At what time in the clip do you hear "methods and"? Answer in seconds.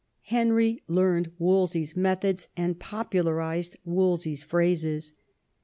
1.95-2.79